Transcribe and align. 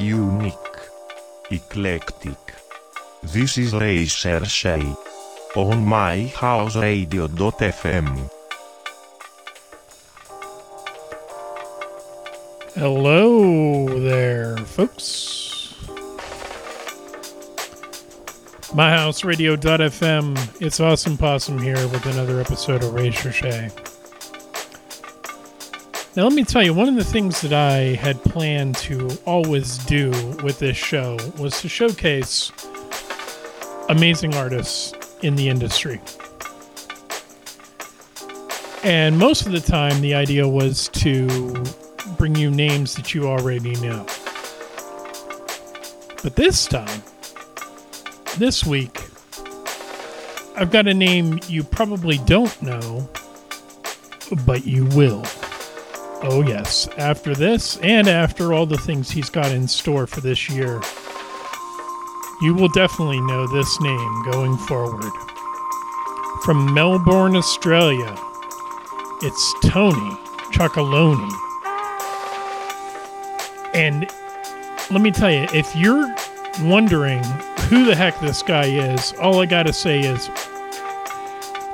unique, 0.00 0.54
eclectic. 1.50 2.38
This 3.22 3.58
is 3.58 3.74
Recherché 3.74 4.96
on 5.54 5.84
myhouseradio.fm. 5.84 8.30
Hello 12.74 14.00
there, 14.00 14.56
folks. 14.58 15.74
MyHouseRadio.fm. 18.70 20.62
It's 20.62 20.80
Awesome 20.80 21.18
Possum 21.18 21.60
here 21.60 21.88
with 21.88 22.06
another 22.06 22.40
episode 22.40 22.84
of 22.84 22.92
Recherché. 22.92 23.89
Now, 26.16 26.24
let 26.24 26.32
me 26.32 26.42
tell 26.42 26.64
you, 26.64 26.74
one 26.74 26.88
of 26.88 26.96
the 26.96 27.04
things 27.04 27.40
that 27.42 27.52
I 27.52 27.94
had 27.94 28.20
planned 28.24 28.74
to 28.78 29.08
always 29.26 29.78
do 29.78 30.10
with 30.42 30.58
this 30.58 30.76
show 30.76 31.16
was 31.38 31.60
to 31.60 31.68
showcase 31.68 32.50
amazing 33.88 34.34
artists 34.34 34.92
in 35.22 35.36
the 35.36 35.48
industry. 35.48 36.00
And 38.82 39.16
most 39.16 39.46
of 39.46 39.52
the 39.52 39.60
time, 39.60 40.00
the 40.00 40.14
idea 40.14 40.48
was 40.48 40.88
to 40.94 41.28
bring 42.18 42.34
you 42.34 42.50
names 42.50 42.96
that 42.96 43.14
you 43.14 43.28
already 43.28 43.76
know. 43.76 44.04
But 46.24 46.34
this 46.34 46.66
time, 46.66 47.02
this 48.36 48.66
week, 48.66 48.98
I've 50.56 50.72
got 50.72 50.88
a 50.88 50.94
name 50.94 51.38
you 51.46 51.62
probably 51.62 52.18
don't 52.18 52.60
know, 52.60 53.08
but 54.44 54.66
you 54.66 54.86
will. 54.86 55.24
Oh, 56.22 56.42
yes. 56.46 56.86
After 56.98 57.34
this, 57.34 57.78
and 57.78 58.06
after 58.06 58.52
all 58.52 58.66
the 58.66 58.76
things 58.76 59.10
he's 59.10 59.30
got 59.30 59.52
in 59.52 59.66
store 59.66 60.06
for 60.06 60.20
this 60.20 60.50
year, 60.50 60.82
you 62.42 62.54
will 62.54 62.68
definitely 62.68 63.20
know 63.22 63.46
this 63.46 63.80
name 63.80 64.22
going 64.30 64.56
forward. 64.58 65.12
From 66.44 66.74
Melbourne, 66.74 67.36
Australia, 67.36 68.16
it's 69.22 69.54
Tony 69.64 70.16
Chocoloney. 70.52 71.32
And 73.72 74.06
let 74.90 75.00
me 75.00 75.10
tell 75.10 75.30
you, 75.30 75.46
if 75.54 75.74
you're 75.74 76.14
wondering 76.62 77.22
who 77.68 77.86
the 77.86 77.94
heck 77.94 78.18
this 78.20 78.42
guy 78.42 78.66
is, 78.66 79.14
all 79.20 79.40
I 79.40 79.46
gotta 79.46 79.72
say 79.72 80.00
is 80.00 80.28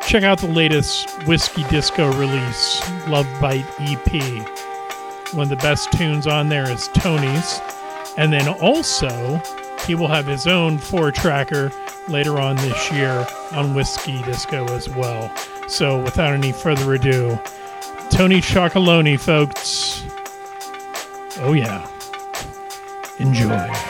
check 0.07 0.23
out 0.23 0.39
the 0.39 0.47
latest 0.47 1.11
Whiskey 1.27 1.65
Disco 1.65 2.13
release, 2.17 2.81
Love 3.09 3.27
Bite 3.41 3.67
EP. 3.81 4.47
One 5.35 5.45
of 5.45 5.49
the 5.49 5.57
best 5.57 5.91
tunes 5.93 6.29
on 6.29 6.49
there 6.49 6.71
is 6.71 6.89
Tony's. 6.95 7.61
And 8.17 8.33
then 8.33 8.49
also, 8.61 9.43
he 9.85 9.97
will 9.97 10.07
have 10.07 10.27
his 10.27 10.47
own 10.47 10.79
four 10.79 11.11
tracker 11.11 11.73
later 12.09 12.39
on 12.39 12.55
this 12.57 12.93
year 12.93 13.27
on 13.53 13.75
Whiskey 13.75 14.23
Disco 14.23 14.65
as 14.75 14.89
well. 14.89 15.35
So, 15.69 16.01
without 16.01 16.33
any 16.33 16.53
further 16.53 16.95
ado, 16.95 17.39
Tony 18.11 18.41
Chocoloney, 18.41 19.19
folks. 19.19 20.05
Oh, 21.41 21.53
yeah. 21.53 21.91
Enjoy. 23.19 23.86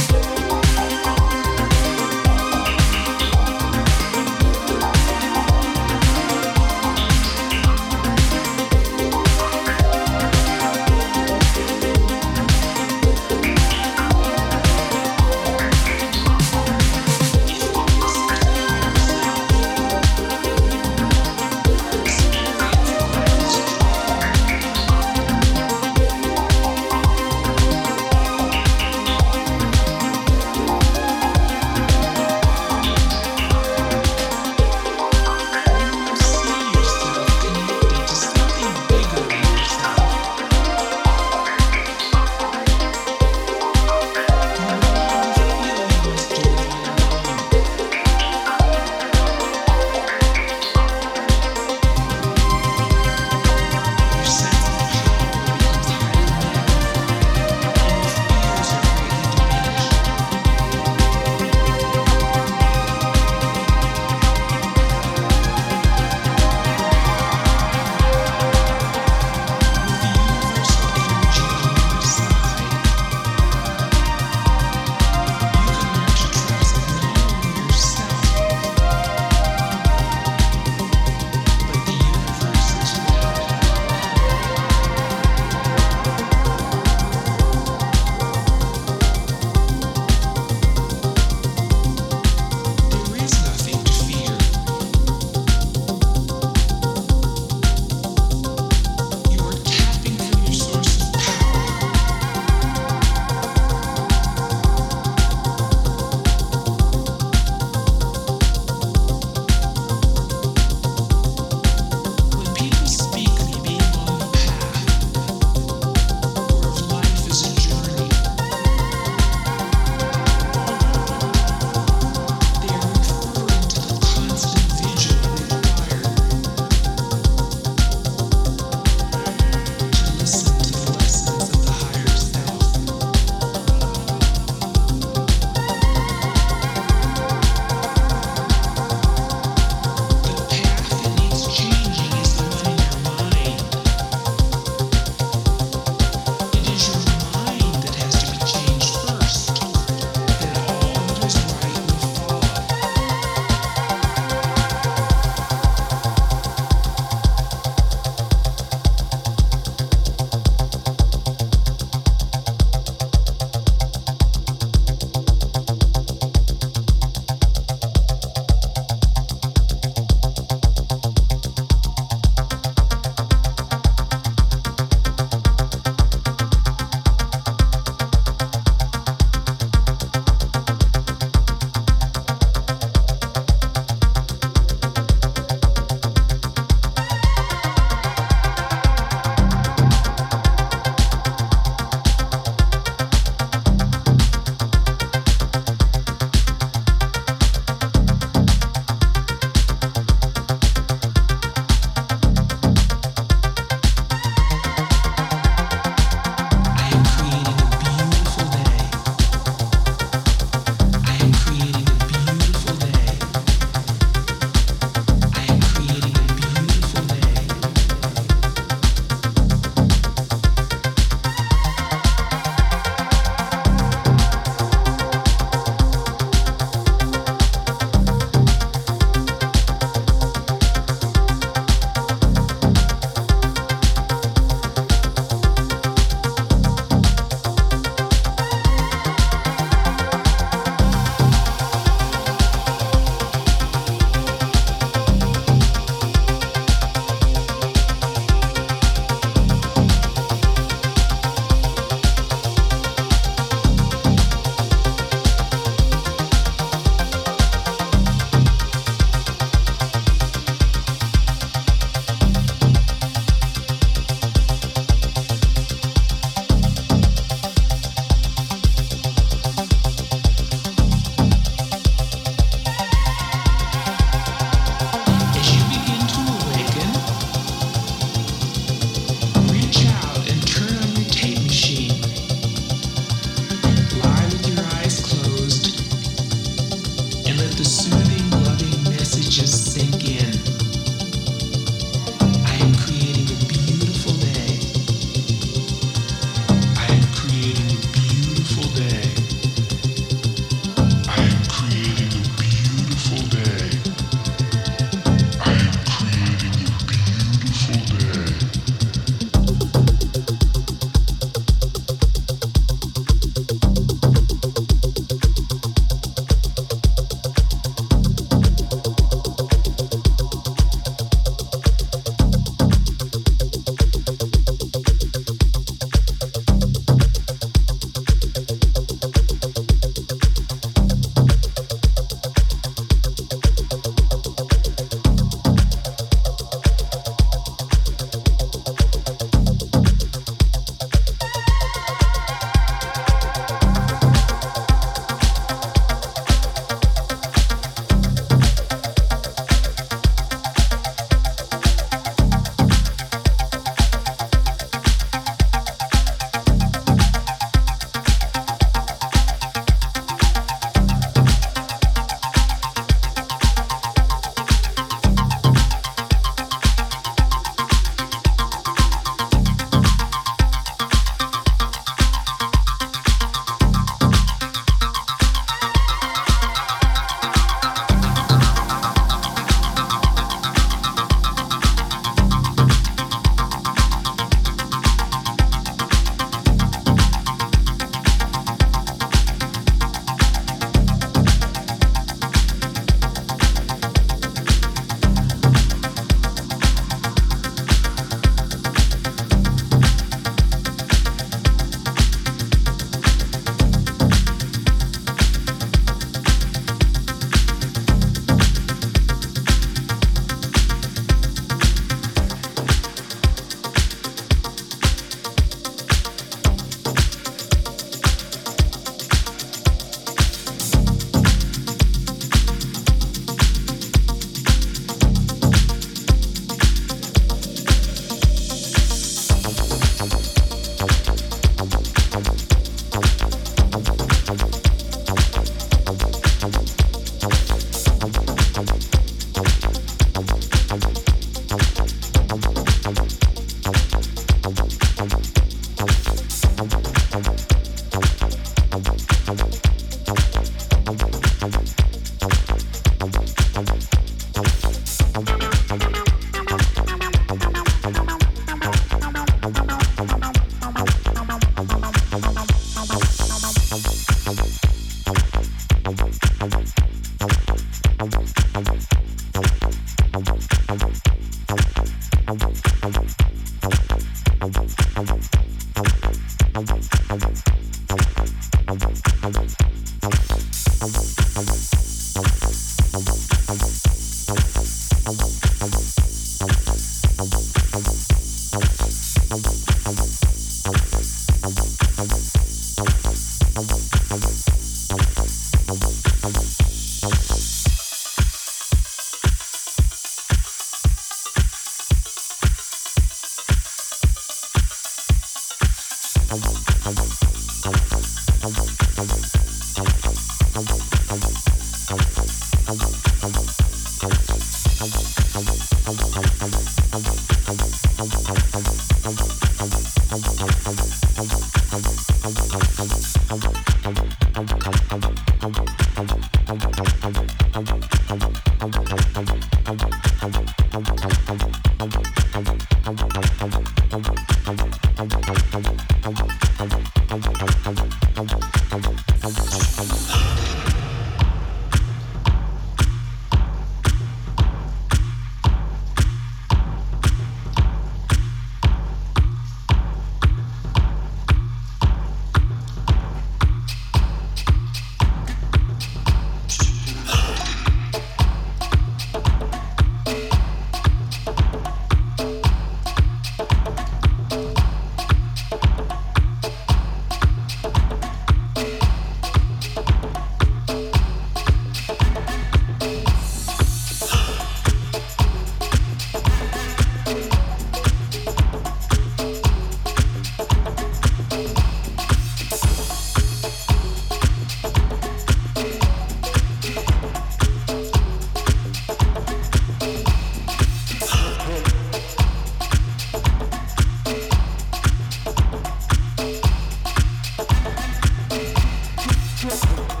Thank 599.43 600.00